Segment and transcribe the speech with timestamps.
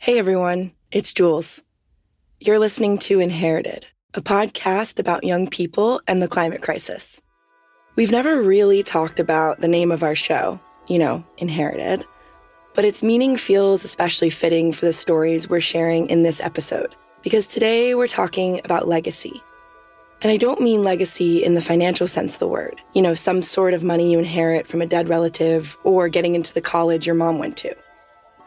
[0.00, 1.60] Hey everyone, it's Jules.
[2.38, 7.20] You're listening to Inherited, a podcast about young people and the climate crisis.
[7.96, 12.04] We've never really talked about the name of our show, you know, Inherited,
[12.76, 16.94] but its meaning feels especially fitting for the stories we're sharing in this episode,
[17.24, 19.42] because today we're talking about legacy.
[20.22, 23.42] And I don't mean legacy in the financial sense of the word, you know, some
[23.42, 27.16] sort of money you inherit from a dead relative or getting into the college your
[27.16, 27.74] mom went to.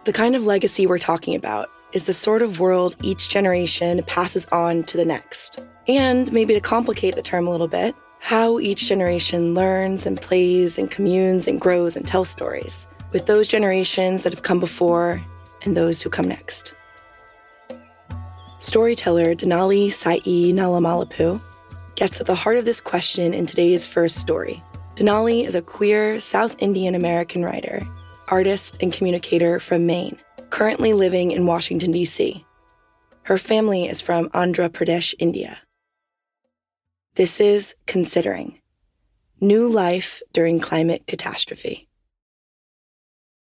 [0.04, 4.48] The kind of legacy we're talking about is the sort of world each generation passes
[4.48, 5.60] on to the next.
[5.88, 10.80] And maybe to complicate the term a little bit, how each generation learns and plays
[10.80, 15.22] and communes and grows and tells stories with those generations that have come before
[15.66, 16.74] and those who come next.
[18.58, 21.40] Storyteller Denali Sai Nalamalapu
[21.96, 24.64] gets at the heart of this question in today's first story.
[24.96, 27.86] Denali is a queer South Indian American writer
[28.32, 30.18] artist and communicator from Maine,
[30.50, 32.44] currently living in Washington, D.C.
[33.24, 35.60] Her family is from Andhra Pradesh, India.
[37.16, 38.60] This is Considering
[39.42, 41.90] New Life During Climate Catastrophe.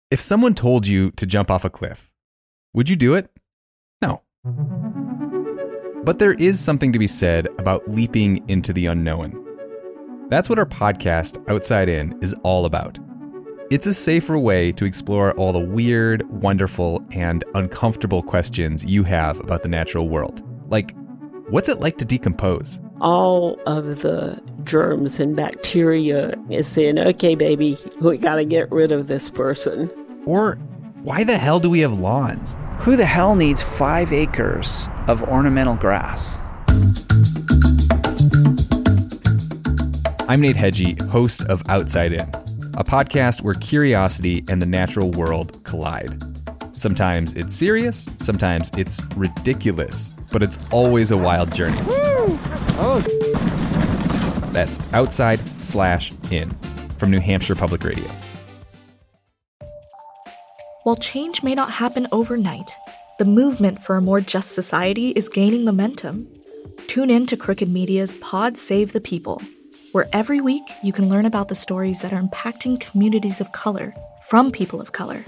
[0.10, 2.10] If someone told you to jump off a cliff,
[2.74, 3.30] would you do it?
[4.02, 4.22] No.
[6.04, 9.44] But there is something to be said about leaping into the unknown.
[10.30, 12.98] That's what our podcast, Outside In, is all about.
[13.70, 19.42] It's a safer way to explore all the weird, wonderful, and uncomfortable questions you have
[19.42, 20.42] about the natural world.
[20.70, 20.96] Like,
[21.50, 22.80] what's it like to decompose?
[23.02, 29.08] All of the germs and bacteria is saying, okay, baby, we gotta get rid of
[29.08, 29.92] this person.
[30.26, 30.56] Or,
[31.04, 32.56] why the hell do we have lawns?
[32.80, 36.38] Who the hell needs five acres of ornamental grass?
[40.30, 42.47] I'm Nate Hegyi, host of Outside In
[42.78, 46.22] a podcast where curiosity and the natural world collide.
[46.74, 51.80] Sometimes it's serious, sometimes it's ridiculous, but it's always a wild journey.
[52.80, 53.04] Oh.
[54.52, 56.52] That's outside slash in
[57.00, 58.10] from New Hampshire Public Radio.
[60.84, 62.72] While change may not happen overnight,
[63.18, 66.28] the movement for a more just society is gaining momentum.
[66.86, 69.42] Tune in to Crooked Media's Pod Save the People
[69.92, 73.94] where every week you can learn about the stories that are impacting communities of color
[74.24, 75.24] from people of color.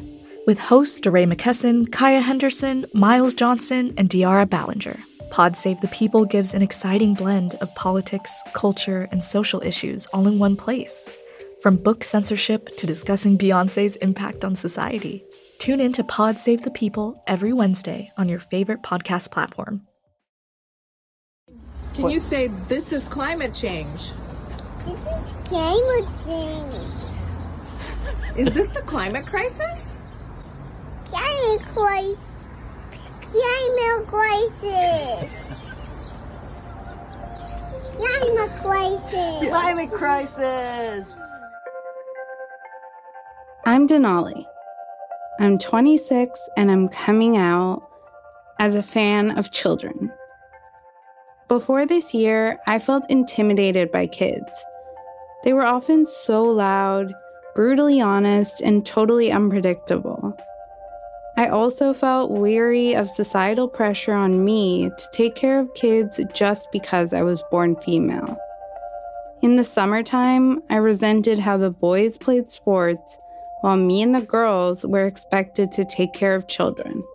[0.46, 5.00] With hosts DeRay McKesson, Kaya Henderson, Miles Johnson, and De'Ara Balenger.
[5.30, 10.28] Pod Save the People gives an exciting blend of politics, culture, and social issues all
[10.28, 11.12] in one place.
[11.62, 15.24] From book censorship to discussing Beyonce's impact on society.
[15.60, 19.86] Tune in to Pod Save the People every Wednesday on your favorite podcast platform.
[21.94, 24.00] Can you say this is climate change?
[24.90, 26.76] This is climate change.
[28.36, 30.02] Is this the climate crisis?
[31.06, 32.18] Climate crisis.
[33.22, 35.30] Climate crisis.
[37.98, 39.48] Climate crisis.
[39.48, 41.22] Climate crisis.
[43.66, 44.44] I'm Denali.
[45.40, 47.88] I'm 26 and I'm coming out
[48.58, 50.12] as a fan of children.
[51.48, 54.66] Before this year, I felt intimidated by kids.
[55.44, 57.14] They were often so loud,
[57.56, 60.38] brutally honest, and totally unpredictable.
[61.38, 66.70] I also felt weary of societal pressure on me to take care of kids just
[66.72, 68.38] because I was born female.
[69.42, 73.18] In the summertime, I resented how the boys played sports
[73.62, 77.06] while me and the girls were expected to take care of children.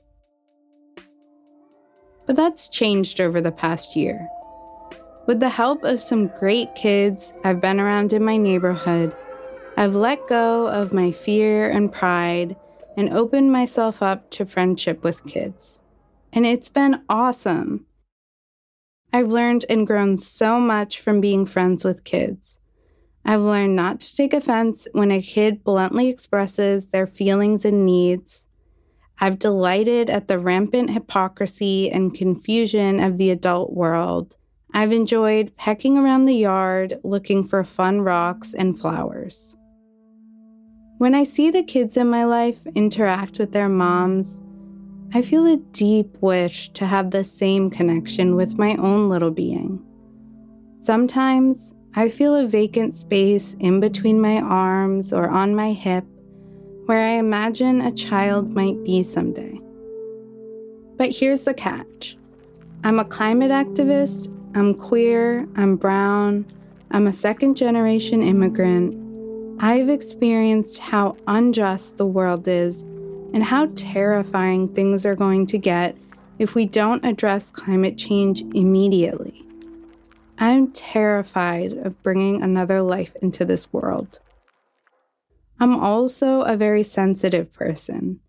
[2.26, 4.26] But that's changed over the past year.
[5.26, 9.16] With the help of some great kids I've been around in my neighborhood,
[9.74, 12.56] I've let go of my fear and pride
[12.94, 15.80] and opened myself up to friendship with kids.
[16.30, 17.86] And it's been awesome.
[19.14, 22.58] I've learned and grown so much from being friends with kids.
[23.24, 28.44] I've learned not to take offense when a kid bluntly expresses their feelings and needs.
[29.18, 34.36] I've delighted at the rampant hypocrisy and confusion of the adult world.
[34.76, 39.56] I've enjoyed pecking around the yard looking for fun rocks and flowers.
[40.98, 44.40] When I see the kids in my life interact with their moms,
[45.14, 49.80] I feel a deep wish to have the same connection with my own little being.
[50.76, 56.04] Sometimes I feel a vacant space in between my arms or on my hip
[56.86, 59.60] where I imagine a child might be someday.
[60.96, 62.16] But here's the catch
[62.82, 66.46] I'm a climate activist, I'm queer, I'm brown,
[66.92, 69.60] I'm a second generation immigrant.
[69.60, 72.82] I've experienced how unjust the world is
[73.32, 75.96] and how terrifying things are going to get
[76.38, 79.44] if we don't address climate change immediately.
[80.38, 84.20] I'm terrified of bringing another life into this world.
[85.58, 88.20] I'm also a very sensitive person.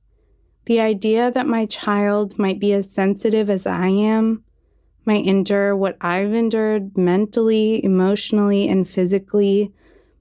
[0.66, 4.45] The idea that my child might be as sensitive as I am,
[5.06, 9.72] might endure what I've endured mentally, emotionally, and physically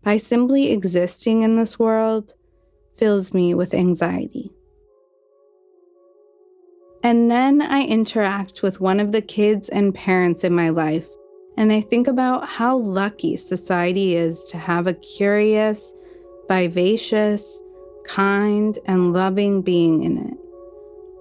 [0.03, 2.35] by simply existing in this world
[2.95, 4.51] fills me with anxiety.
[7.03, 11.09] And then I interact with one of the kids and parents in my life,
[11.57, 15.93] and I think about how lucky society is to have a curious,
[16.49, 17.61] vivacious,
[18.05, 20.44] kind, and loving being in it.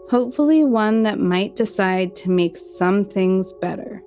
[0.10, 4.04] Hopefully, one that might decide to make some things better.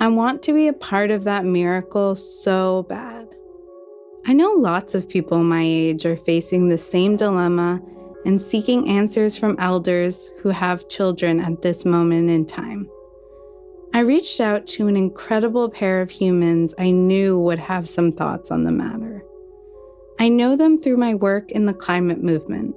[0.00, 3.28] I want to be a part of that miracle so bad.
[4.26, 7.80] I know lots of people my age are facing the same dilemma
[8.24, 12.90] and seeking answers from elders who have children at this moment in time.
[13.94, 18.50] I reached out to an incredible pair of humans I knew would have some thoughts
[18.50, 19.24] on the matter.
[20.18, 22.74] I know them through my work in the climate movement,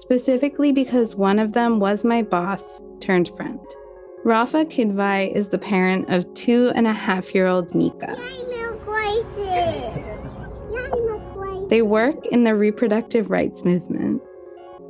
[0.00, 3.60] specifically because one of them was my boss turned friend.
[4.24, 8.16] Rafa Kidvai is the parent of two and a half year old Mika.
[11.68, 14.22] They work in the reproductive rights movement.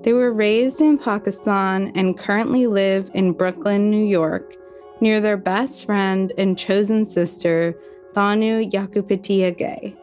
[0.02, 4.54] They were raised in Pakistan and currently live in Brooklyn, New York,
[5.00, 7.74] near their best friend and chosen sister,
[8.14, 9.96] Thanu Yakupitiyage.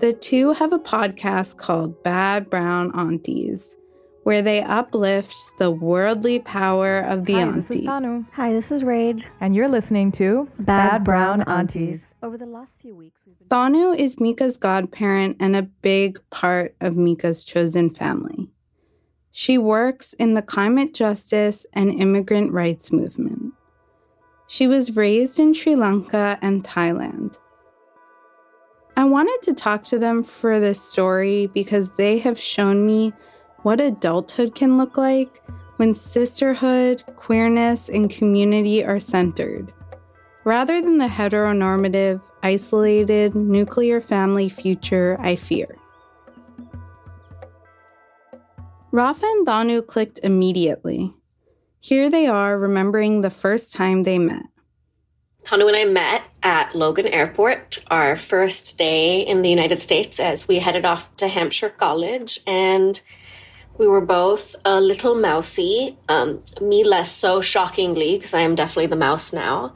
[0.00, 3.76] The two have a podcast called Bad Brown Aunties,
[4.22, 7.62] where they uplift the worldly power of the Hi, auntie.
[7.62, 8.26] This is Thanu.
[8.32, 9.26] Hi, this is Rage.
[9.40, 12.00] And you're listening to Bad, Brown, Aunties.
[12.22, 16.74] Over the last few weeks, we've been Thanu is Mika's godparent and a big part
[16.80, 18.50] of Mika's chosen family.
[19.32, 23.54] She works in the climate justice and immigrant rights movement.
[24.46, 27.38] She was raised in Sri Lanka and Thailand.
[28.96, 33.14] I wanted to talk to them for this story because they have shown me
[33.62, 35.42] what adulthood can look like
[35.76, 39.72] when sisterhood, queerness, and community are centered,
[40.44, 45.76] rather than the heteronormative, isolated, nuclear family future I fear.
[48.92, 51.14] Rafa and Thanu clicked immediately.
[51.80, 54.46] Here they are remembering the first time they met.
[55.46, 60.46] Thanu and I met at Logan Airport, our first day in the United States, as
[60.46, 62.40] we headed off to Hampshire College.
[62.46, 63.00] And
[63.80, 68.88] we were both a little mousy, um, me less so shockingly, because I am definitely
[68.88, 69.72] the mouse now.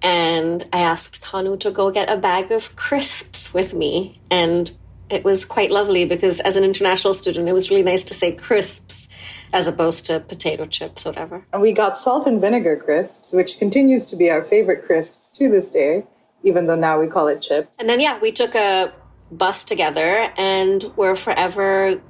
[0.00, 4.20] And I asked Thanu to go get a bag of crisps with me.
[4.30, 4.70] And
[5.10, 8.30] it was quite lovely because as an international student, it was really nice to say
[8.30, 9.08] crisps
[9.52, 11.44] as opposed to potato chips, whatever.
[11.52, 15.48] And we got salt and vinegar crisps, which continues to be our favorite crisps to
[15.48, 16.04] this day,
[16.44, 17.76] even though now we call it chips.
[17.80, 18.92] And then, yeah, we took a
[19.30, 22.00] bus together and we're forever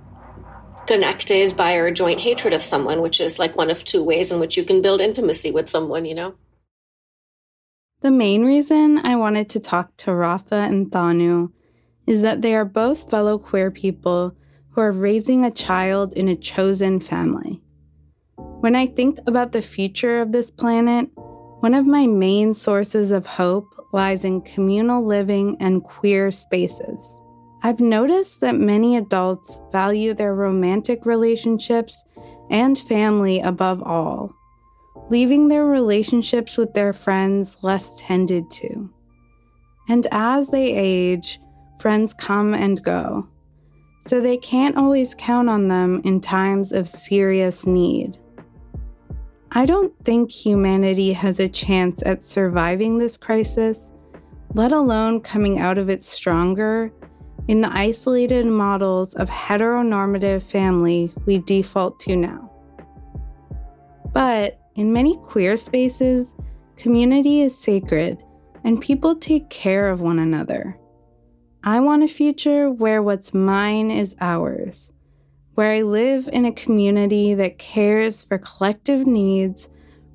[0.89, 4.41] connected by our joint hatred of someone, which is like one of two ways in
[4.41, 6.35] which you can build intimacy with someone, you know?
[8.01, 11.53] The main reason I wanted to talk to Rafa and Thanu
[12.07, 14.35] is that they are both fellow queer people
[14.71, 17.61] who are raising a child in a chosen family.
[18.37, 21.11] When I think about the future of this planet,
[21.61, 27.21] one of my main sources of hope lies in communal living and queer spaces.
[27.63, 32.05] I've noticed that many adults value their romantic relationships
[32.51, 34.33] and family above all,
[35.11, 38.91] leaving their relationships with their friends less tended to.
[39.89, 41.41] And as they age,
[41.81, 43.29] friends come and go,
[44.07, 48.19] so they can't always count on them in times of serious need.
[49.51, 53.93] I don't think humanity has a chance at surviving this crisis,
[54.55, 56.93] let alone coming out of it stronger,
[57.49, 62.53] in the isolated models of heteronormative family we default to now.
[64.13, 66.37] But in many queer spaces,
[66.77, 68.23] community is sacred
[68.63, 70.79] and people take care of one another.
[71.65, 74.93] I want a future where what's mine is ours,
[75.55, 79.69] where I live in a community that cares for collective needs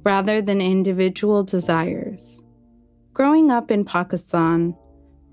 [0.04, 2.44] rather than individual desires.
[3.14, 4.76] Growing up in Pakistan,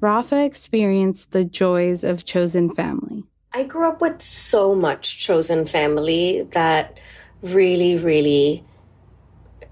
[0.01, 3.25] Rafa experienced the joys of chosen family.
[3.53, 6.99] I grew up with so much chosen family that
[7.43, 8.65] really, really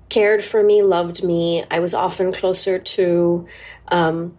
[0.08, 1.64] cared for me, loved me.
[1.70, 3.46] I was often closer to,
[3.88, 4.36] um,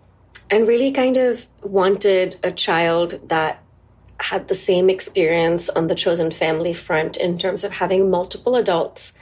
[0.50, 3.64] and really kind of wanted a child that
[4.20, 9.14] had the same experience on the chosen family front in terms of having multiple adults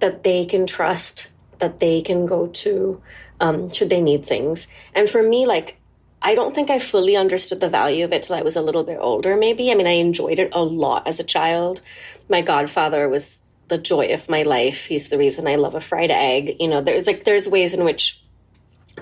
[0.00, 3.02] that they can trust, that they can go to
[3.40, 4.66] um, should they need things.
[4.94, 5.77] And for me, like,
[6.20, 8.84] I don't think I fully understood the value of it till I was a little
[8.84, 9.70] bit older, maybe.
[9.70, 11.80] I mean, I enjoyed it a lot as a child.
[12.28, 14.86] My godfather was the joy of my life.
[14.86, 16.56] He's the reason I love a fried egg.
[16.58, 18.22] You know, there's like, there's ways in which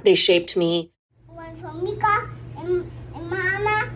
[0.05, 0.91] they shaped me.
[1.27, 3.91] One for Mika and, and Mama,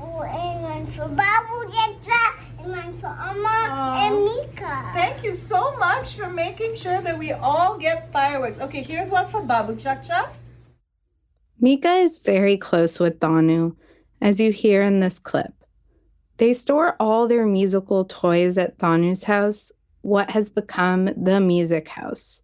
[0.00, 4.90] and one for Babu Jetsa, and one for Amma and Mika.
[4.94, 8.58] Thank you so much for making sure that we all get fireworks.
[8.60, 10.30] Okay, here's one for Babu Chacha.
[11.60, 13.76] Mika is very close with Thanu,
[14.20, 15.52] as you hear in this clip.
[16.38, 19.70] They store all their musical toys at Thanu's house,
[20.02, 22.42] what has become the music house.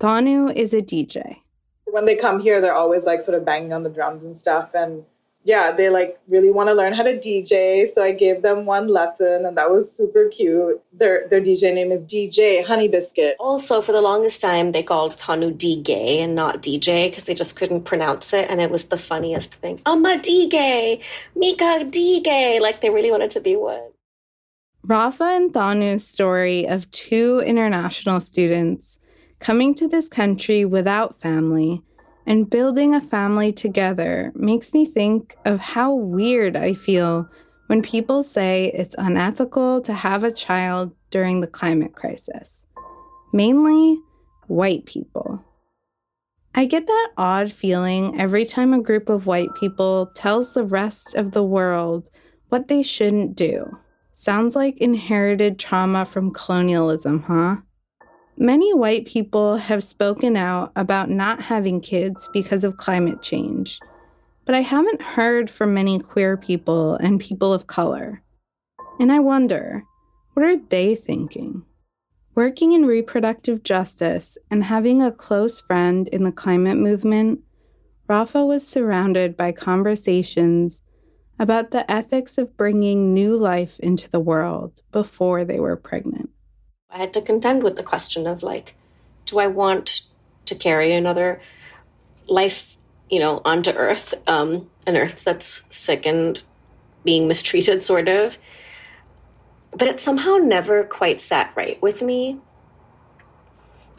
[0.00, 1.38] Thanu is a DJ.
[1.84, 4.74] When they come here, they're always like sort of banging on the drums and stuff.
[4.74, 5.04] And
[5.48, 7.88] yeah, they like really want to learn how to DJ.
[7.88, 10.82] So I gave them one lesson and that was super cute.
[10.92, 13.34] Their their DJ name is DJ Honey Biscuit.
[13.40, 17.32] Also, for the longest time, they called Thanu D gay and not DJ because they
[17.32, 18.50] just couldn't pronounce it.
[18.50, 19.80] And it was the funniest thing.
[19.86, 21.00] Amma D gay,
[21.34, 22.60] Mika D gay.
[22.60, 23.92] Like they really wanted to be one.
[24.84, 28.98] Rafa and Thanu's story of two international students
[29.38, 31.82] coming to this country without family
[32.28, 37.26] and building a family together makes me think of how weird I feel
[37.68, 42.66] when people say it's unethical to have a child during the climate crisis.
[43.32, 43.98] Mainly
[44.46, 45.42] white people.
[46.54, 51.14] I get that odd feeling every time a group of white people tells the rest
[51.14, 52.10] of the world
[52.50, 53.78] what they shouldn't do.
[54.12, 57.56] Sounds like inherited trauma from colonialism, huh?
[58.40, 63.80] Many white people have spoken out about not having kids because of climate change,
[64.44, 68.22] but I haven't heard from many queer people and people of color.
[69.00, 69.82] And I wonder,
[70.34, 71.64] what are they thinking?
[72.36, 77.40] Working in reproductive justice and having a close friend in the climate movement,
[78.06, 80.80] Rafa was surrounded by conversations
[81.40, 86.30] about the ethics of bringing new life into the world before they were pregnant.
[86.90, 88.74] I had to contend with the question of like,
[89.26, 90.02] do I want
[90.46, 91.40] to carry another
[92.26, 92.76] life,
[93.10, 96.40] you know, onto Earth, um, an Earth that's sick and
[97.04, 98.38] being mistreated, sort of.
[99.72, 102.38] But it somehow never quite sat right with me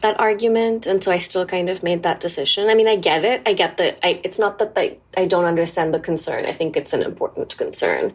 [0.00, 2.70] that argument and so i still kind of made that decision.
[2.70, 3.42] I mean i get it.
[3.44, 6.46] I get that I, it's not that I, I don't understand the concern.
[6.46, 8.14] I think it's an important concern.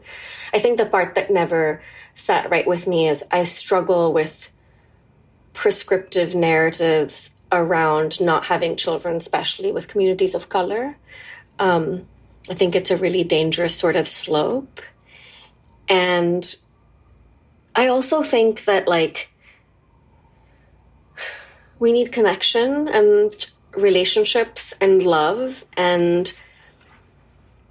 [0.51, 1.83] I think the part that never
[2.15, 4.49] sat right with me is i struggle with
[5.55, 10.97] prescriptive narratives around not having children especially with communities of color.
[11.57, 12.07] Um,
[12.49, 14.81] i think it's a really dangerous sort of slope.
[15.89, 16.55] And
[17.75, 19.29] i also think that like
[21.79, 26.33] we need connection and relationships and love and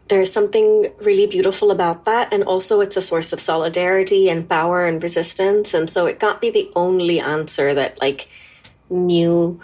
[0.08, 4.86] there's something really beautiful about that and also it's a source of solidarity and power
[4.86, 8.28] and resistance and so it can't be the only answer that like
[8.90, 9.60] new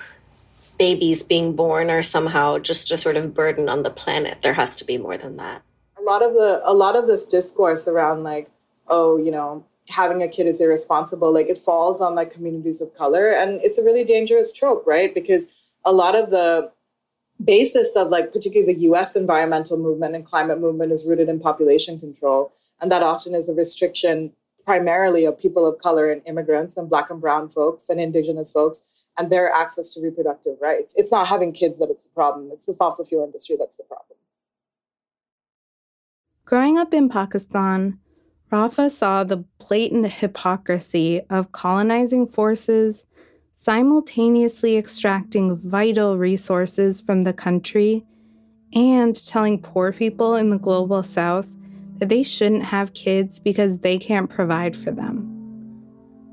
[0.80, 4.38] babies being born are somehow just a sort of burden on the planet.
[4.40, 5.61] There has to be more than that.
[5.99, 8.50] A lot of the a lot of this discourse around like
[8.88, 12.94] oh you know having a kid is irresponsible like it falls on like communities of
[12.94, 15.12] color and it's a really dangerous trope right?
[15.14, 15.52] Because
[15.85, 16.73] a lot of the
[17.44, 21.99] basis of like particularly the US environmental movement and climate movement is rooted in population
[21.99, 22.52] control.
[22.80, 24.32] And that often is a restriction
[24.64, 28.82] primarily of people of color and immigrants and black and brown folks and indigenous folks
[29.18, 30.94] and their access to reproductive rights.
[30.97, 32.50] It's not having kids that it's the problem.
[32.52, 34.16] It's the fossil fuel industry that's the problem.
[36.44, 37.99] Growing up in pakistan
[38.50, 43.06] Rafa saw the blatant hypocrisy of colonizing forces
[43.62, 48.02] simultaneously extracting vital resources from the country
[48.73, 51.59] and telling poor people in the global south
[51.99, 55.26] that they shouldn't have kids because they can't provide for them.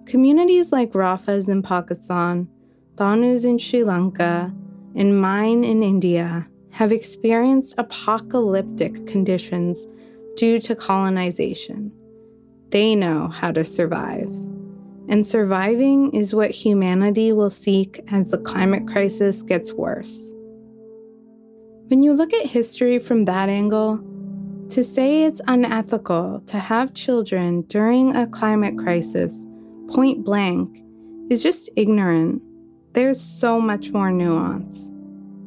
[0.05, 2.47] Communities like Rafa's in Pakistan,
[2.95, 4.53] Thanu's in Sri Lanka,
[4.95, 9.85] and mine in India have experienced apocalyptic conditions
[10.37, 11.91] due to colonization.
[12.69, 14.31] They know how to survive.
[15.09, 20.33] And surviving is what humanity will seek as the climate crisis gets worse.
[21.87, 24.03] When you look at history from that angle,
[24.69, 29.45] to say it's unethical to have children during a climate crisis,
[29.87, 30.83] point blank,
[31.29, 32.41] is just ignorant.
[32.91, 34.89] There's so much more nuance,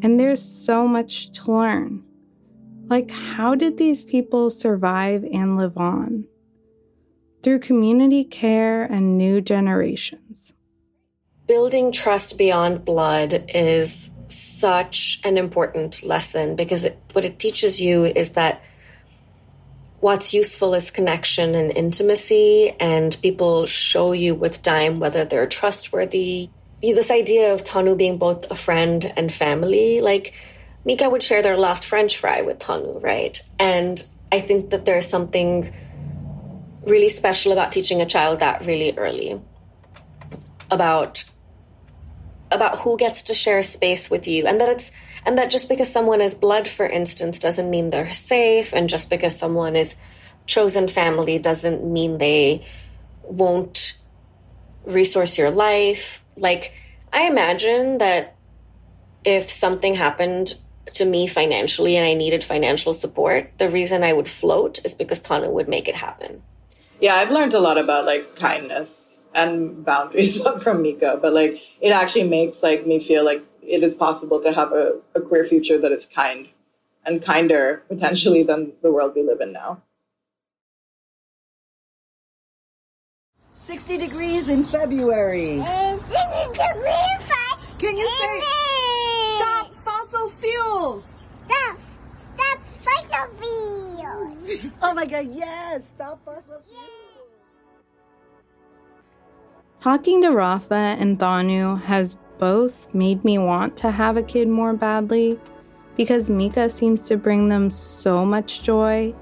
[0.02, 2.02] and there's so much to learn.
[2.86, 6.24] Like, how did these people survive and live on?
[7.42, 10.54] Through community care and new generations.
[11.46, 18.04] Building trust beyond blood is such an important lesson because it, what it teaches you
[18.04, 18.62] is that
[20.00, 26.50] what's useful is connection and intimacy, and people show you with time whether they're trustworthy.
[26.82, 30.34] This idea of Thanu being both a friend and family, like
[30.84, 33.40] Mika would share their last French fry with Thanu, right?
[33.58, 35.72] And I think that there's something
[36.82, 39.40] really special about teaching a child that really early
[40.70, 41.24] about
[42.50, 44.46] about who gets to share space with you.
[44.46, 44.90] And that it's
[45.24, 48.72] and that just because someone is blood for instance doesn't mean they're safe.
[48.72, 49.94] And just because someone is
[50.46, 52.66] chosen family doesn't mean they
[53.22, 53.98] won't
[54.84, 56.24] resource your life.
[56.36, 56.72] Like
[57.12, 58.36] i imagine that
[59.24, 60.54] if something happened
[60.94, 65.20] to me financially and I needed financial support, the reason I would float is because
[65.20, 66.42] Thanu would make it happen.
[67.00, 71.90] Yeah, I've learned a lot about like kindness and boundaries from Mika, but like it
[71.90, 75.78] actually makes like me feel like it is possible to have a, a queer future
[75.78, 76.48] that is kind
[77.06, 79.82] and kinder potentially than the world we live in now.
[83.54, 85.60] 60 degrees in February.
[87.78, 88.40] Can you say
[89.38, 91.04] stop fossil fuels?
[91.32, 91.78] Stop!
[92.34, 94.70] Stop fossil fuels!
[94.90, 95.86] Oh my god, yes!
[95.94, 96.64] Stop fuels!
[99.80, 104.72] Talking to Rafa and Thanu has both made me want to have a kid more
[104.72, 105.38] badly
[105.96, 109.14] because Mika seems to bring them so much joy,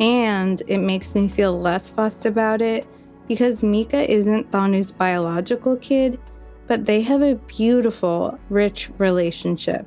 [0.00, 2.84] and it makes me feel less fussed about it
[3.28, 6.18] because Mika isn't Thanu's biological kid,
[6.66, 9.86] but they have a beautiful, rich relationship.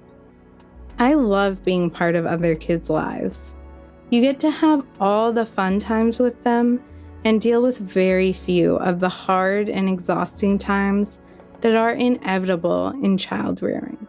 [0.98, 3.54] I love being part of other kids' lives.
[4.10, 6.84] You get to have all the fun times with them
[7.24, 11.20] and deal with very few of the hard and exhausting times
[11.62, 14.08] that are inevitable in child rearing.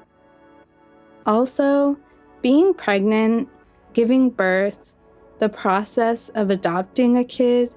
[1.26, 1.98] Also,
[2.40, 3.48] being pregnant,
[3.92, 4.94] giving birth,
[5.38, 7.72] the process of adopting a kid,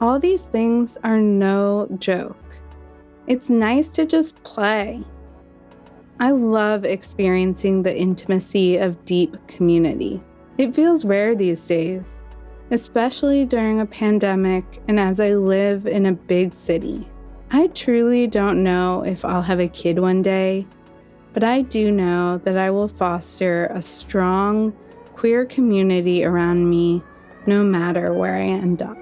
[0.00, 2.60] all these things are no joke.
[3.26, 5.04] It's nice to just play.
[6.20, 10.22] I love experiencing the intimacy of deep community.
[10.58, 12.24] It feels rare these days,
[12.72, 17.08] especially during a pandemic and as I live in a big city.
[17.52, 20.66] I truly don't know if I'll have a kid one day,
[21.32, 24.76] but I do know that I will foster a strong,
[25.14, 27.04] queer community around me
[27.46, 28.98] no matter where I end up.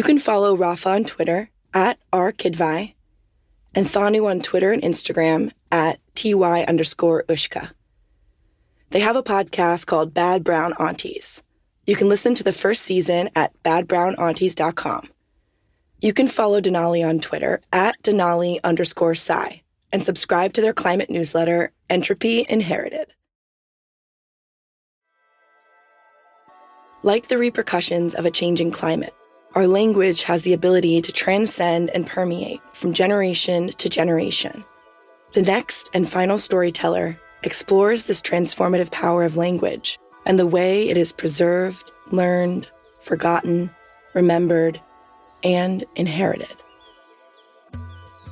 [0.00, 2.94] You can follow Rafa on Twitter at rkidvi
[3.74, 7.72] and Thanu on Twitter and Instagram at ty underscore ushka.
[8.92, 11.42] They have a podcast called Bad Brown Aunties.
[11.86, 15.10] You can listen to the first season at badbrownaunties.com.
[16.00, 19.60] You can follow Denali on Twitter at Denali underscore Sai
[19.92, 23.12] and subscribe to their climate newsletter, Entropy Inherited.
[27.02, 29.12] Like the repercussions of a changing climate,
[29.54, 34.64] our language has the ability to transcend and permeate from generation to generation.
[35.32, 40.96] The next and final storyteller explores this transformative power of language and the way it
[40.96, 42.68] is preserved, learned,
[43.02, 43.70] forgotten,
[44.14, 44.80] remembered,
[45.42, 46.56] and inherited.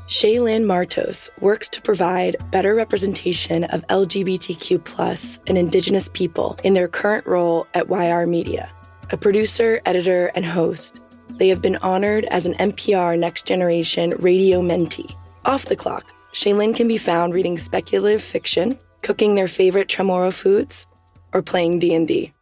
[0.06, 7.26] Shaylyn Martos works to provide better representation of LGBTQ and Indigenous people in their current
[7.26, 8.70] role at YR Media.
[9.10, 11.00] A producer, editor, and host,
[11.36, 15.14] they have been honored as an NPR Next Generation Radio Mentee.
[15.44, 20.86] Off the clock, Shaylyn can be found reading speculative fiction, cooking their favorite Chamorro foods,
[21.32, 22.32] or playing D&D.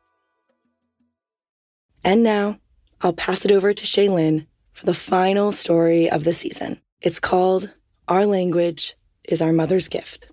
[2.05, 2.59] And now,
[3.01, 6.81] I'll pass it over to Shaylyn for the final story of the season.
[7.01, 7.71] It's called
[8.09, 8.97] Our Language
[9.29, 10.29] is Our Mother's Gift.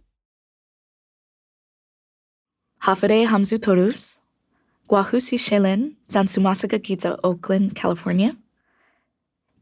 [2.84, 4.18] Hafere Hamzu Torus,
[4.90, 8.36] Guahusi Shaylyn, Zansumasaka Giza, Oakland, California.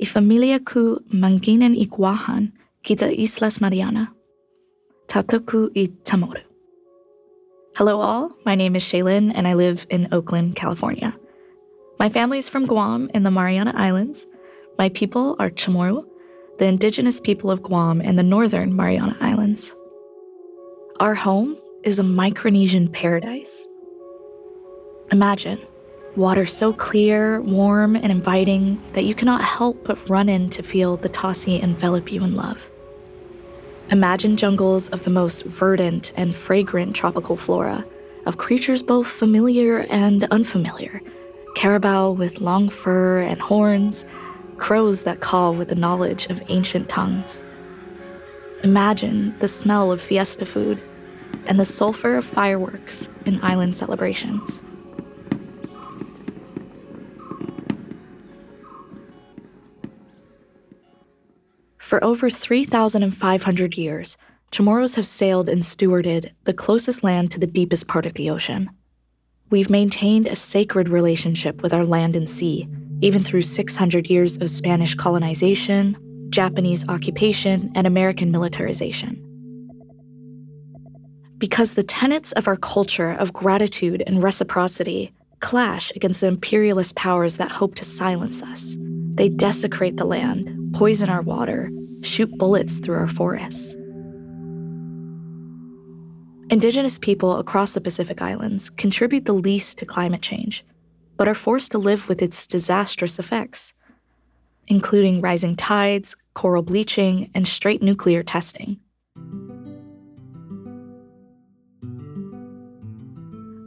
[0.01, 2.51] Y familia ku manginen Guahan,
[2.83, 4.11] Giza Islas Mariana.
[5.05, 6.41] Tatoku y Tamoru.
[7.77, 8.31] Hello, all.
[8.43, 11.15] My name is Shaylyn, and I live in Oakland, California.
[11.99, 14.25] My family is from Guam in the Mariana Islands.
[14.79, 16.03] My people are Chamorro,
[16.57, 19.75] the indigenous people of Guam and the northern Mariana Islands.
[20.99, 23.67] Our home is a Micronesian paradise.
[25.11, 25.59] Imagine
[26.15, 30.97] water so clear, warm, and inviting that you cannot help but run in to feel
[30.97, 32.69] the Tasi envelop you in love.
[33.89, 37.85] Imagine jungles of the most verdant and fragrant tropical flora,
[38.25, 41.01] of creatures both familiar and unfamiliar
[41.55, 44.05] carabao with long fur and horns,
[44.57, 47.41] crows that caw with the knowledge of ancient tongues.
[48.63, 50.79] Imagine the smell of fiesta food
[51.45, 54.61] and the sulfur of fireworks in island celebrations.
[61.91, 64.17] For over 3,500 years,
[64.49, 68.69] Chamorros have sailed and stewarded the closest land to the deepest part of the ocean.
[69.49, 72.69] We've maintained a sacred relationship with our land and sea,
[73.01, 75.97] even through 600 years of Spanish colonization,
[76.29, 79.21] Japanese occupation, and American militarization.
[81.39, 87.35] Because the tenets of our culture of gratitude and reciprocity clash against the imperialist powers
[87.35, 88.77] that hope to silence us.
[89.15, 91.69] They desecrate the land, poison our water,
[92.01, 93.75] shoot bullets through our forests.
[96.49, 100.65] Indigenous people across the Pacific Islands contribute the least to climate change,
[101.15, 103.73] but are forced to live with its disastrous effects,
[104.67, 108.79] including rising tides, coral bleaching, and straight nuclear testing.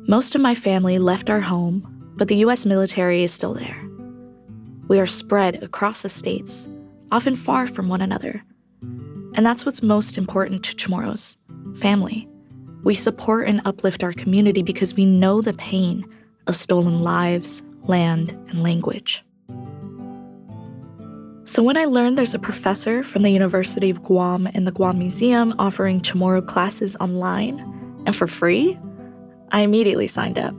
[0.06, 3.80] Most of my family left our home, but the US military is still there.
[4.88, 6.68] We are spread across the states,
[7.14, 8.42] often far from one another.
[9.34, 11.36] And that's what's most important to Chamorros
[11.78, 12.28] family.
[12.82, 16.04] We support and uplift our community because we know the pain
[16.48, 19.24] of stolen lives, land, and language.
[21.44, 24.98] So when I learned there's a professor from the University of Guam in the Guam
[24.98, 27.60] Museum offering Chamorro classes online
[28.06, 28.76] and for free,
[29.52, 30.54] I immediately signed up.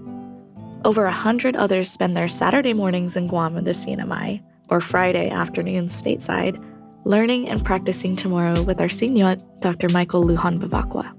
[0.85, 5.29] Over a hundred others spend their Saturday mornings in Guam in the CNMI, or Friday
[5.29, 6.63] afternoons stateside,
[7.05, 9.89] learning and practicing Chamorro with our senior, Dr.
[9.89, 11.13] Michael Lujan Bevacqua.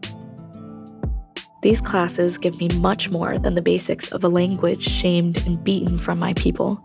[1.63, 5.99] These classes give me much more than the basics of a language shamed and beaten
[5.99, 6.83] from my people.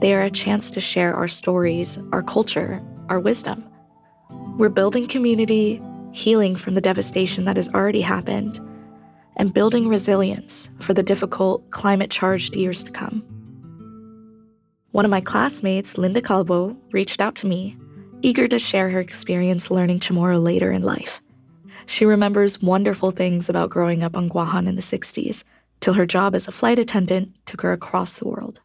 [0.00, 3.64] They are a chance to share our stories, our culture, our wisdom.
[4.58, 8.60] We're building community, healing from the devastation that has already happened,
[9.36, 13.37] and building resilience for the difficult, climate charged years to come.
[14.92, 17.76] One of my classmates, Linda Calvo, reached out to me,
[18.22, 21.20] eager to share her experience learning Chamorro later in life.
[21.84, 25.44] She remembers wonderful things about growing up on Guahan in the 60s,
[25.80, 28.60] till her job as a flight attendant took her across the world.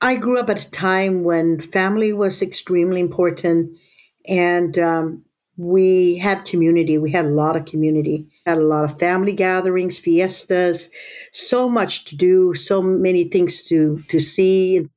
[0.00, 3.70] I grew up at a time when family was extremely important
[4.26, 5.24] and um,
[5.56, 6.98] we had community.
[6.98, 10.90] We had a lot of community, had a lot of family gatherings, fiestas,
[11.32, 14.88] so much to do, so many things to to see.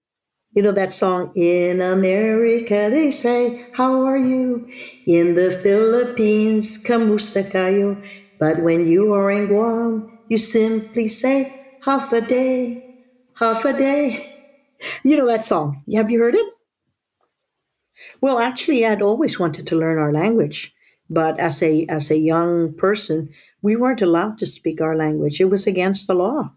[0.55, 4.67] You know that song, In America, they say, How are you?
[5.05, 8.01] In the Philippines, Kamusta kayo?
[8.39, 13.03] But when you are in Guam, you simply say, Half a day,
[13.35, 14.31] half a day.
[15.03, 15.83] You know that song.
[15.93, 16.47] Have you heard it?
[18.21, 20.73] Well, actually, I'd always wanted to learn our language,
[21.09, 23.29] but as a as a young person,
[23.61, 25.39] we weren't allowed to speak our language.
[25.39, 26.51] It was against the law.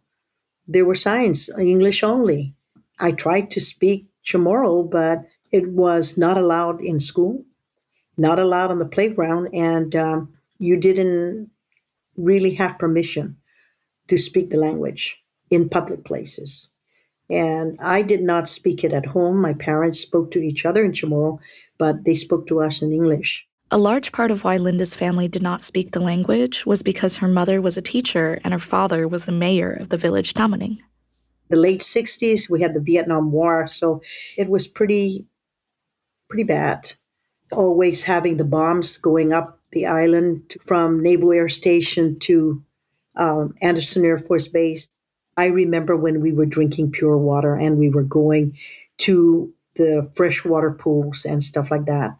[0.69, 2.58] There were signs, English only.
[2.99, 7.45] I tried to speak Chamorro, but it was not allowed in school,
[8.17, 11.51] not allowed on the playground, and um, you didn't
[12.17, 13.37] really have permission
[14.09, 15.17] to speak the language
[15.51, 16.69] in public places.
[17.31, 19.41] And I did not speak it at home.
[19.41, 21.39] My parents spoke to each other in Chamorro,
[21.79, 23.47] but they spoke to us in English.
[23.71, 27.29] A large part of why Linda's family did not speak the language was because her
[27.29, 30.79] mother was a teacher and her father was the mayor of the village Tamuning.
[31.49, 34.03] The late 60s, we had the Vietnam War, so
[34.37, 35.27] it was pretty
[36.29, 36.93] pretty bad.
[37.53, 42.63] Always having the bombs going up the island from Naval Air Station to
[43.17, 44.89] um, Andersen Air Force Base.
[45.37, 48.57] I remember when we were drinking pure water and we were going
[48.99, 52.17] to the freshwater pools and stuff like that.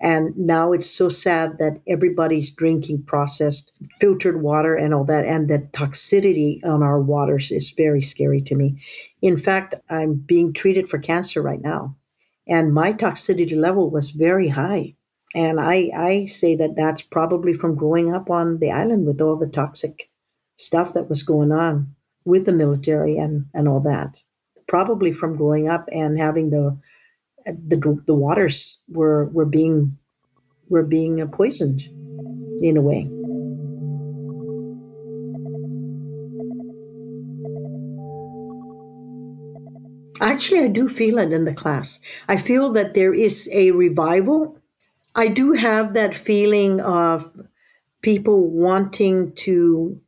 [0.00, 5.24] And now it's so sad that everybody's drinking processed filtered water and all that.
[5.24, 8.78] And the toxicity on our waters is very scary to me.
[9.22, 11.96] In fact, I'm being treated for cancer right now.
[12.46, 14.94] And my toxicity level was very high.
[15.34, 19.36] And I, I say that that's probably from growing up on the island with all
[19.36, 20.08] the toxic
[20.56, 24.20] stuff that was going on with the military and, and all that.
[24.68, 26.78] Probably from growing up and having the
[27.46, 29.96] the the waters were were being
[30.68, 31.82] were being poisoned
[32.60, 33.08] in a way.
[40.20, 42.00] Actually, I do feel it in the class.
[42.26, 44.58] I feel that there is a revival.
[45.14, 47.30] I do have that feeling of
[48.00, 50.00] people wanting to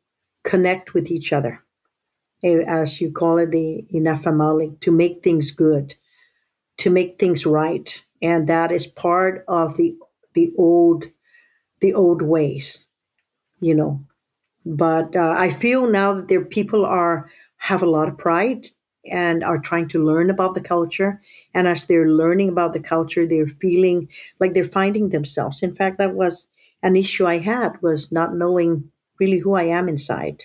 [0.45, 1.63] connect with each other,
[2.43, 5.95] eh, as you call it, the inafa'maolek, to make things good
[6.79, 9.97] to make things right, and that is part of the
[10.35, 11.07] the old
[11.81, 12.89] the old ways,
[13.61, 14.05] you know.
[14.67, 18.69] But uh, I feel now that their people are have a lot of pride
[19.11, 21.21] and are trying to learn about the culture.
[21.55, 24.09] And as they're learning about the culture, they're feeling
[24.41, 25.63] like they're finding themselves.
[25.63, 26.49] In fact, that was
[26.83, 30.45] an issue I had was not knowing really who I am inside.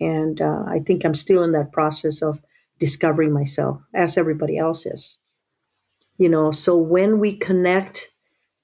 [0.00, 2.40] And uh, I think I'm still in that process of
[2.78, 5.18] discovering myself, as everybody else is.
[6.18, 8.10] You know, so when we connect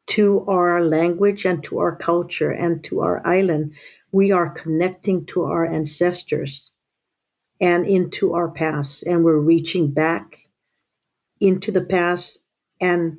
[0.09, 3.75] to our language and to our culture and to our island,
[4.13, 6.73] we are connecting to our ancestors
[7.61, 9.05] and into our past.
[9.05, 10.49] And we're reaching back
[11.41, 12.41] into the past
[12.81, 13.19] and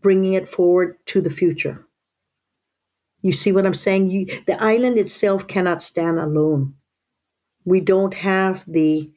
[0.00, 1.86] bringing it forward to the future.
[3.22, 4.10] You see what I'm saying?
[4.10, 6.74] You, the island itself cannot stand alone.
[7.64, 9.10] We don't have the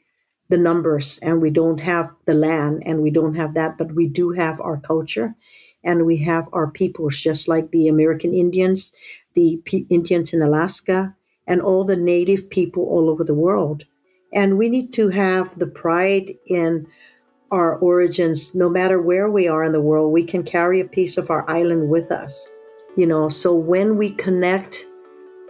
[0.53, 4.05] the numbers and we don't have the land and we don't have that, but we
[4.05, 5.33] do have our culture
[5.83, 8.93] and we have our peoples, just like the American Indians,
[9.33, 11.15] the P- Indians in Alaska,
[11.47, 13.83] and all the native people all over the world.
[14.31, 16.85] And we need to have the pride in
[17.49, 21.17] our origins, no matter where we are in the world, we can carry a piece
[21.17, 22.51] of our island with us.
[22.95, 24.85] You know, so when we connect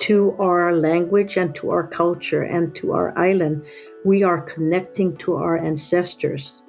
[0.04, 3.66] to our language and to our culture and to our island,
[4.04, 6.62] we are connecting to our ancestors.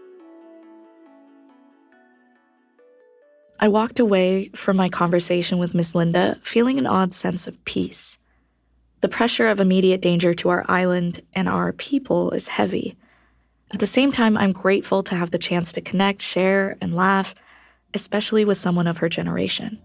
[3.58, 8.18] I walked away from my conversation with Miss Linda feeling an odd sense of peace.
[9.00, 12.96] The pressure of immediate danger to our island and our people is heavy.
[13.72, 17.34] At the same time, I'm grateful to have the chance to connect, share, and laugh,
[17.94, 19.80] especially with someone of her generation.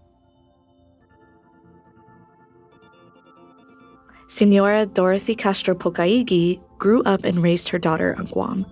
[4.30, 8.64] Senora Dorothy Castro Pocaigue grew up and raised her daughter on Guam.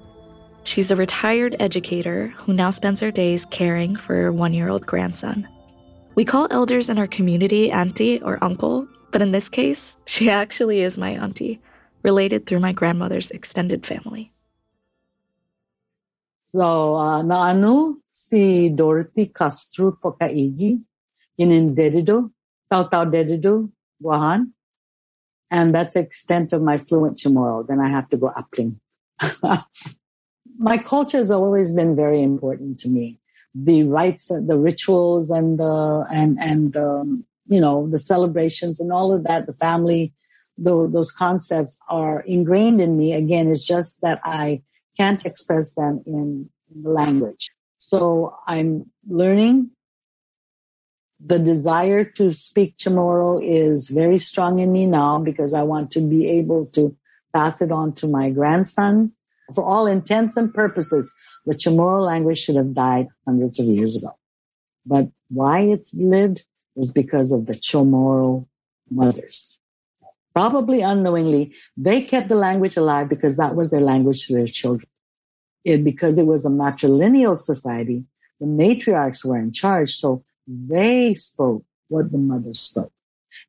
[0.63, 4.87] She's a retired educator who now spends her days caring for her one year old
[4.87, 5.49] grandson.
[6.15, 10.81] We call elders in our community auntie or uncle, but in this case, she actually
[10.81, 11.61] is my auntie,
[12.05, 14.31] related through my grandmother's extended family.
[16.43, 20.81] So, uh, naano si Dorothy Castro Pocaigue
[21.37, 22.31] in Dededo,
[22.71, 23.69] Tautau Dededo,
[24.01, 24.53] Guahan.
[25.51, 27.67] And that's the extent of my fluent Chamorro.
[27.67, 28.77] Then I have to go upling.
[30.59, 33.19] my culture has always been very important to me.
[33.55, 39.13] The rites, the rituals, and the and and the, you know the celebrations and all
[39.13, 39.47] of that.
[39.47, 40.13] The family,
[40.59, 43.15] the, those concepts are ingrained in me.
[43.15, 44.63] Again, it's just that I
[44.99, 47.51] can't express them in, in the language.
[47.79, 49.71] So I'm learning.
[51.21, 56.01] The desire to speak Chamorro is very strong in me now because I want to
[56.01, 56.97] be able to
[57.35, 59.13] pass it on to my grandson
[59.55, 61.13] for all intents and purposes,
[61.47, 64.17] the Chamorro language should have died hundreds of years ago.
[64.85, 66.45] But why it's lived
[66.77, 68.47] is because of the Chamorro
[68.91, 69.59] mothers.
[70.35, 74.89] Probably unknowingly, they kept the language alive because that was their language to their children.
[75.65, 78.05] It, because it was a matrilineal society,
[78.41, 82.93] the matriarchs were in charge, so they spoke what the mother spoke.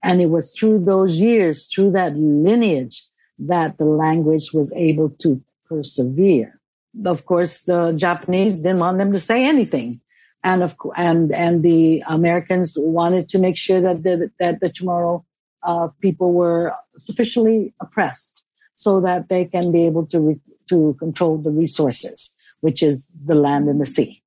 [0.04, 3.04] And it was through those years, through that lineage,
[3.40, 6.60] that the language was able to persevere.
[7.06, 10.02] Of course, the Japanese didn't want them to say anything.
[10.44, 15.26] And of and and the Americans wanted to make sure that the, that the Chamorro
[15.64, 21.38] uh, people were sufficiently oppressed so that they can be able to re- to control
[21.38, 24.24] the resources, which is the land and the sea.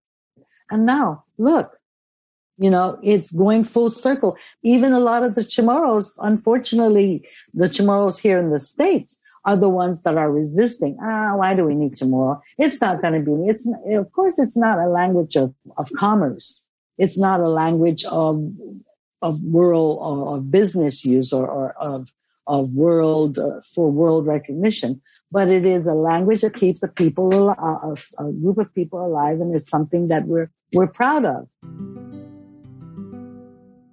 [0.71, 1.79] And now, look,
[2.63, 4.37] you know, it's going full circle.
[4.63, 9.69] Even a lot of the Chamorros, unfortunately, the Chamorros here in the States are the
[9.69, 10.97] ones that are resisting.
[11.03, 12.41] Ah, why do we need Chamorro?
[12.59, 16.65] It's not going to be, it's, of course, it's not a language of, of commerce.
[16.99, 18.49] It's not a language of,
[19.23, 22.13] of world or of business use or, or of,
[22.47, 25.03] of world, uh, for world recognition.
[25.33, 29.41] But it is a language that keeps a people, a, a group of people alive.
[29.41, 31.49] And it's something that we're, we're proud of.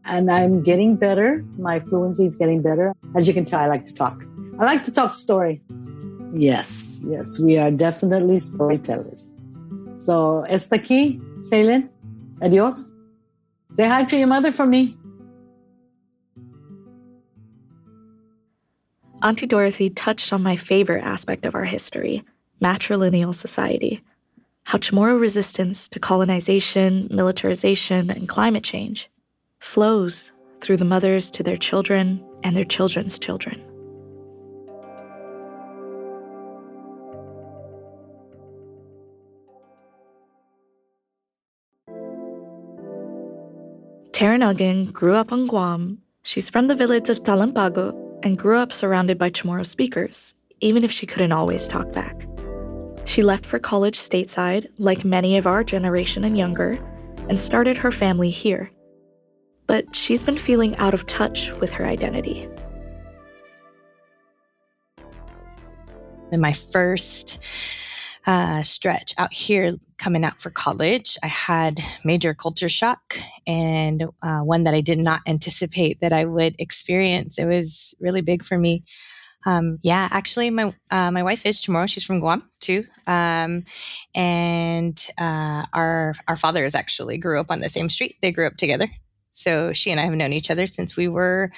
[0.09, 1.45] And I'm getting better.
[1.59, 2.95] My fluency is getting better.
[3.15, 4.25] As you can tell, I like to talk.
[4.59, 5.61] I like to talk story.
[6.33, 9.29] Yes, yes, we are definitely storytellers.
[9.97, 11.89] So, esta aquí, Shaylyn.
[12.41, 12.91] Adios.
[13.69, 14.97] Say hi to your mother for me.
[19.21, 22.23] Auntie Dorothy touched on my favorite aspect of our history
[22.61, 24.01] matrilineal society.
[24.63, 29.09] how Chamorro resistance to colonization, militarization, and climate change
[29.59, 33.63] flows through the mothers to their children and their children's children.
[44.11, 45.99] Taryn Uggan grew up on Guam.
[46.23, 50.83] She's from the village of Chalan Pago and grew up surrounded by Chamorro speakers, even
[50.83, 52.27] if she couldn't always talk back.
[53.05, 56.77] She left for college stateside, like many of our generation and younger,
[57.29, 58.71] and started her family here.
[59.69, 62.49] But she's been feeling out of touch with her identity.
[66.31, 67.37] In my first
[68.25, 74.39] uh, stretch out here coming out for college, I had major culture shock and uh,
[74.39, 77.37] one that I did not anticipate that I would experience.
[77.37, 78.83] It was really big for me.
[79.45, 81.87] Um, yeah, actually, my uh, my wife is Chamorro.
[81.87, 83.65] She's from Guam too, um,
[84.15, 88.15] and uh, our our fathers actually grew up on the same street.
[88.23, 88.87] They grew up together.
[89.39, 91.51] So she and I have known each other since we were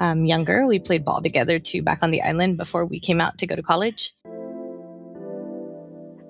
[0.00, 0.66] um, younger.
[0.66, 3.54] We played ball together too back on the island before we came out to go
[3.54, 4.12] to college.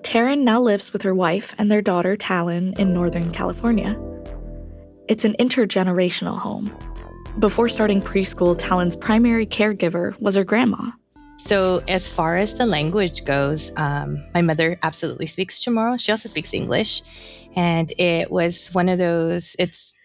[0.01, 3.99] Taryn now lives with her wife and their daughter, Talon, in Northern California.
[5.07, 6.77] It's an intergenerational home.
[7.39, 10.91] Before starting preschool, Talon's primary caregiver was her grandma.
[11.39, 15.99] So, as far as the language goes, um, my mother absolutely speaks Chamorro.
[15.99, 17.01] She also speaks English,
[17.55, 19.55] and it was one of those.
[19.57, 19.97] It's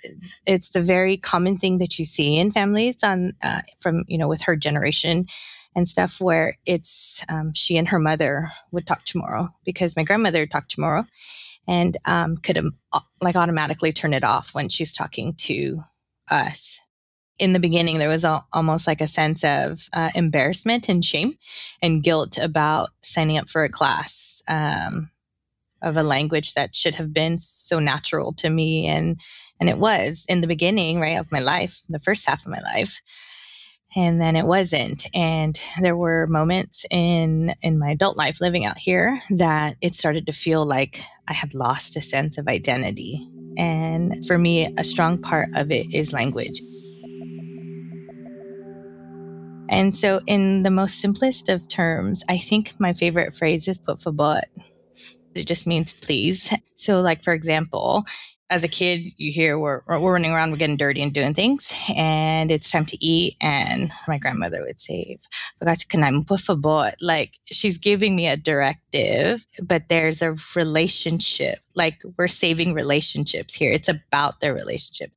[0.47, 4.29] it's the very common thing that you see in families on uh, from you know
[4.29, 5.27] with her generation
[5.75, 10.47] and stuff where it's um, she and her mother would talk Chamorro because my grandmother
[10.47, 11.07] talked Chamorro
[11.67, 12.77] and um, could um,
[13.21, 15.83] like automatically turn it off when she's talking to
[16.31, 16.81] us.
[17.38, 21.37] In the beginning, there was a, almost like a sense of uh, embarrassment and shame
[21.83, 25.11] and guilt about signing up for a class um,
[25.83, 29.19] of a language that should have been so natural to me and
[29.64, 32.61] and it was in the beginning right of my life the first half of my
[32.74, 33.00] life
[33.96, 38.77] and then it wasn't and there were moments in in my adult life living out
[38.77, 44.27] here that it started to feel like i had lost a sense of identity and
[44.27, 46.61] for me a strong part of it is language.
[49.70, 53.98] And so in the most simplest of terms i think my favorite phrase is pot
[54.00, 54.42] fabot
[55.35, 56.53] it just means please.
[56.77, 58.05] So like for example
[58.55, 61.75] as a kid, you hear we're, we're running around, we're getting dirty and doing things,
[61.97, 63.35] and it's time to eat.
[63.40, 65.19] And my grandmother would say,
[66.49, 66.90] a boy.
[67.01, 71.59] like she's giving me a directive, but there's a relationship.
[71.75, 73.73] Like we're saving relationships here.
[73.73, 75.11] It's about their relationship.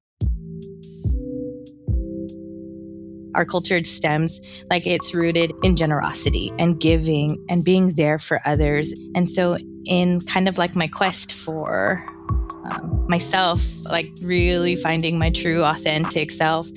[3.35, 8.91] Our culture stems like it's rooted in generosity and giving and being there for others.
[9.13, 15.29] And so, in kind of like my quest for um, myself, like really finding my
[15.29, 16.67] true, authentic self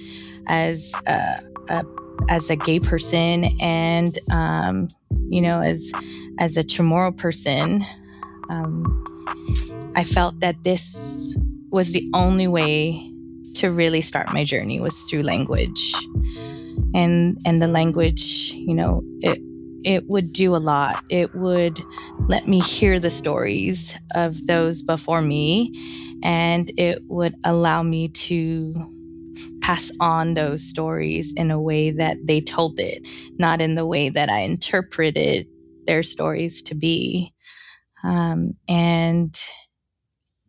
[0.46, 1.38] as a,
[1.70, 1.84] a
[2.28, 4.88] as a gay person and um,
[5.28, 5.92] you know as
[6.38, 7.84] as a Chamorro person.
[8.48, 9.04] Um,
[9.96, 11.36] I felt that this
[11.70, 13.10] was the only way
[13.54, 15.92] to really start my journey was through language
[16.94, 19.40] and and the language you know it
[19.84, 21.02] it would do a lot.
[21.10, 21.82] It would
[22.28, 25.72] let me hear the stories of those before me,
[26.22, 28.74] and it would allow me to
[29.62, 33.06] pass on those stories in a way that they told it,
[33.38, 35.46] not in the way that I interpreted
[35.86, 37.32] their stories to be.
[38.02, 39.34] Um, and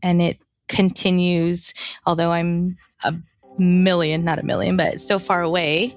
[0.03, 1.73] and it continues,
[2.05, 3.13] although I'm a
[3.61, 5.95] million, not a million, but so far away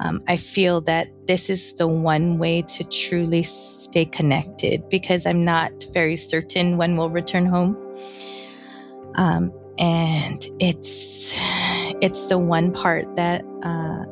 [0.00, 5.44] um, I feel that this is the one way to truly stay connected because I'm
[5.44, 7.76] not very certain when we'll return home.
[9.16, 11.36] Um, and it's
[12.02, 14.04] it's the one part that uh,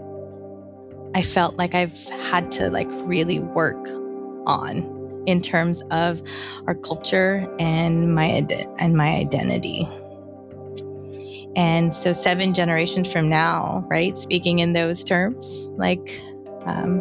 [1.14, 3.88] I felt like I've had to like really work
[4.46, 6.22] on in terms of
[6.66, 8.46] our culture and my
[8.80, 9.88] and my identity.
[11.56, 16.20] And so, seven generations from now, right, speaking in those terms, like
[16.64, 17.00] um,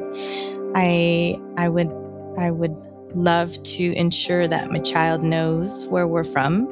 [0.75, 1.91] I, I would,
[2.37, 2.75] I would
[3.15, 6.67] love to ensure that my child knows where we're from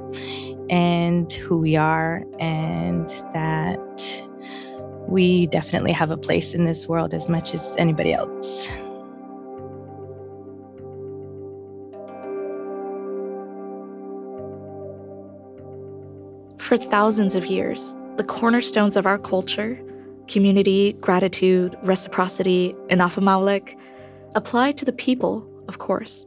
[0.70, 4.24] and who we are, and that
[5.08, 8.70] we definitely have a place in this world as much as anybody else.
[16.72, 19.78] For thousands of years, the cornerstones of our culture
[20.30, 23.78] community, gratitude, reciprocity, and inafa'maolek
[24.36, 26.26] apply to the people, of course,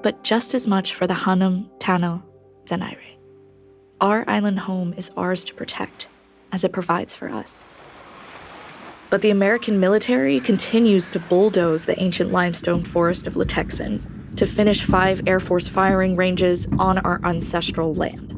[0.00, 2.22] but just as much for the Hanum, Tano,
[2.64, 3.18] Zanaire.
[4.00, 6.08] Our island home is ours to protect,
[6.52, 7.62] as it provides for us.
[9.10, 14.82] But the American military continues to bulldoze the ancient limestone forest of Litekyan to finish
[14.82, 18.35] five Air Force firing ranges on our ancestral land,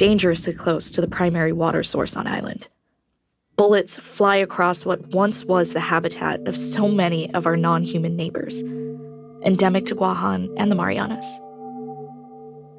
[0.00, 2.68] dangerously close to the primary water source on island.
[3.56, 8.16] Bullets fly across what once was the habitat of so many of our non human
[8.16, 8.62] neighbors,
[9.44, 11.38] endemic to Guahan and the Marianas.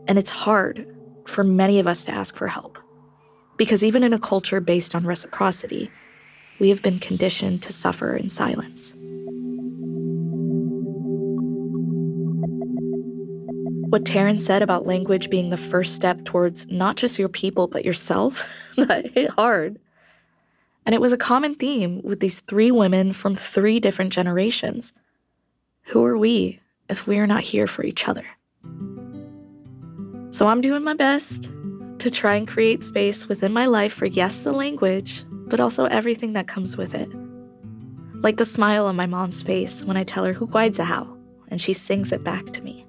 [0.07, 0.87] And it's hard
[1.27, 2.79] for many of us to ask for help,
[3.55, 5.91] because even in a culture based on reciprocity,
[6.59, 8.95] we have been conditioned to suffer in silence.
[13.91, 17.83] What Taryn said about language being the first step towards not just your people, but
[17.83, 18.45] yourself,
[18.77, 19.79] that hit hard.
[20.85, 24.93] And it was a common theme with these three women from three different generations.
[25.87, 28.25] Who are we if we are not here for each other?
[30.31, 31.51] So I'm doing my best
[31.97, 36.31] to try and create space within my life for yes, the language, but also everything
[36.31, 37.09] that comes with it.
[38.23, 41.17] Like the smile on my mom's face when I tell her Hu guaiya hao
[41.49, 42.85] and she sings it back to me.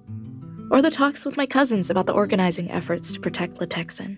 [0.73, 4.17] Or the talks with my cousins about the organizing efforts to protect Litekyan.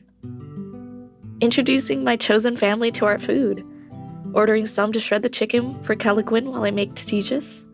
[1.41, 3.67] Introducing my chosen family to our food.
[4.35, 7.67] Ordering some to shred the chicken for kelaguen while I make titiyas.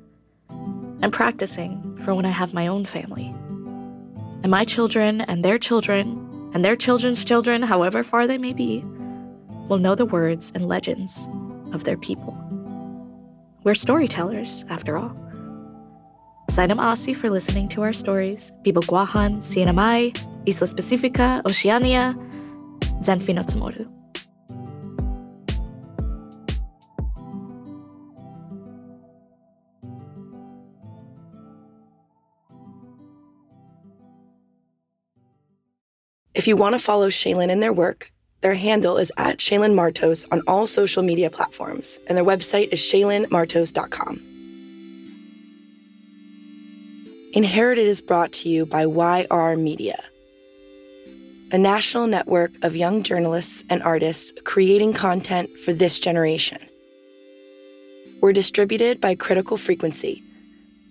[1.03, 3.27] And practicing for when I have my own family.
[4.43, 8.83] And my children and their children and their children's children, however far they may be,
[9.69, 11.29] will know the words and legends
[11.75, 12.35] of their people.
[13.63, 15.15] We're storytellers, after all.
[16.51, 18.51] Saina ma'åse' for listening to our stories.
[18.63, 20.11] Bibo Guahan, Sienamai,
[20.47, 22.17] Isla Pacifica, Oceania,
[23.03, 23.89] Zanfino Tsumoru.
[36.35, 40.27] If you want to follow Shaylyn and their work, their handle is at Shaylyn Martos
[40.33, 44.30] on all social media platforms, and their website is shaylynmartos.com.
[47.33, 50.03] Inherited is brought to you by YR Media,
[51.53, 56.59] a national network of young journalists and artists creating content for this generation.
[58.21, 60.25] We're distributed by Critical Frequency,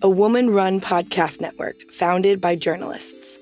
[0.00, 3.38] a woman run podcast network founded by journalists.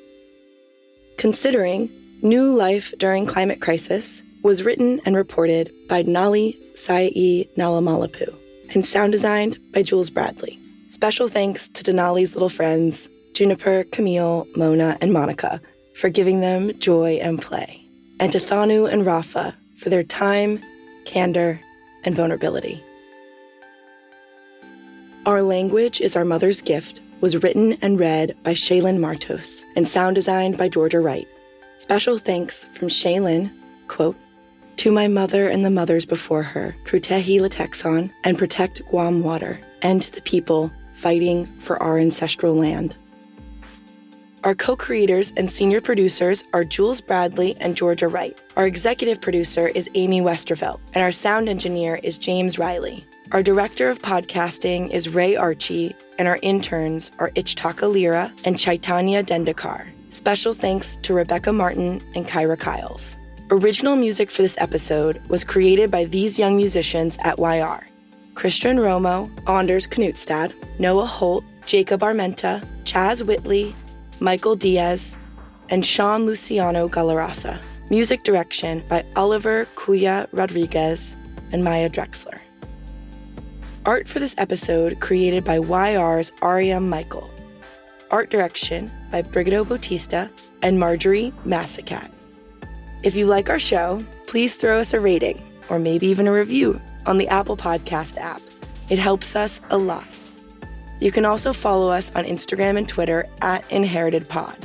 [1.19, 1.91] Considering
[2.21, 7.11] New Life During Climate Crisis was written and reported by Nali Sai
[7.57, 8.35] Nalamalapu
[8.75, 10.59] and sound designed by Jules Bradley.
[10.91, 15.61] Special thanks to Denali's little friends, Juniper, Camille, Mona, and Monica,
[15.95, 17.85] for giving them joy and play,
[18.19, 20.63] and to Thanu and Rafa for their time,
[21.05, 21.61] candor,
[22.05, 22.83] and vulnerability.
[25.27, 30.15] Our Language is Our Mother's Gift was written and read by Shaylyn Martos and sound
[30.15, 31.29] designed by Georgia Wright.
[31.77, 33.53] Special thanks from Shaylyn,
[33.89, 34.17] quote,
[34.79, 40.01] to my mother and the mothers before her, Prutehi Litekyan, and protect Guam water, and
[40.01, 42.95] to the people fighting for our ancestral land.
[44.45, 48.39] Our co creators and senior producers are Jules Bradley and Georgia Wright.
[48.57, 53.05] Our executive producer is Amy Westervelt, and our sound engineer is James Riley.
[53.33, 59.23] Our director of podcasting is Ray Archie, and our interns are Ichtaka Lira and Chaitanya
[59.23, 59.91] Dendakar.
[60.11, 63.19] Special thanks to Rebecca Martin and Kyra Kyles.
[63.51, 67.89] Original music for this episode was created by these young musicians at YR
[68.39, 73.75] Christian Romo, Anders Knutstad, Noah Holt, Jacob Armenta, Chaz Whitley,
[74.21, 75.19] Michael Diaz,
[75.71, 77.59] and Sean Luciano Galarasa.
[77.91, 81.17] Music direction by Oliver Cuya Rodriguez
[81.51, 82.39] and Maya Drexler.
[83.85, 87.29] Art for this episode created by YR's Ariam Michael.
[88.13, 90.31] Art direction by Brigido Bautista
[90.63, 92.09] and Marjorie Massicat.
[93.03, 96.81] If you like our show, please throw us a rating or maybe even a review
[97.09, 98.43] on the Apple Podcast app.
[98.89, 100.07] It helps us a lot.
[101.01, 104.65] You can also follow us on Instagram and Twitter at InheritedPod.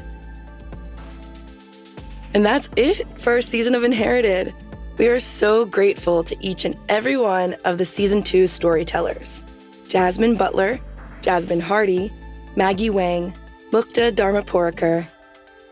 [2.34, 4.54] And that's it for our season of Inherited.
[4.98, 9.44] We are so grateful to each and every one of the season two storytellers
[9.88, 10.80] Jasmine Butler,
[11.22, 12.12] Jasmine Hardy,
[12.56, 13.34] Maggie Wang,
[13.72, 15.08] Mukta Dharmapurikar,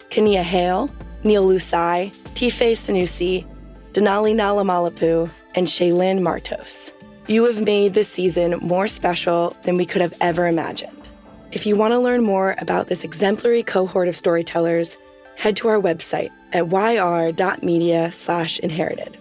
[0.09, 0.89] Kania Hale,
[1.23, 3.45] Neil Lusai, Tife Sanusi,
[3.93, 6.91] Denali Nalamalapu, and Shaylyn Martos.
[7.27, 11.09] You have made this season more special than we could have ever imagined.
[11.51, 14.97] If you want to learn more about this exemplary cohort of storytellers,
[15.35, 19.17] head to our website at yr.media slash inherited.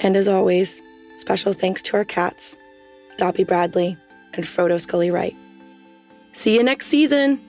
[0.00, 0.80] And as always,
[1.16, 2.56] special thanks to our cats,
[3.18, 3.96] Dobby Bradley
[4.34, 5.36] and Frodo Scully Wright.
[6.32, 7.40] See you next season!